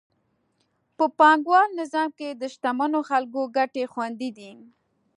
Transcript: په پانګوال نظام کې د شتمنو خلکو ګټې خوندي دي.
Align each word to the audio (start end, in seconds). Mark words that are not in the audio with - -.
په 0.97 1.05
پانګوال 1.19 1.69
نظام 1.81 2.09
کې 2.17 2.29
د 2.33 2.43
شتمنو 2.53 2.99
خلکو 3.09 3.41
ګټې 3.57 3.83
خوندي 3.91 4.29
دي. 4.37 4.51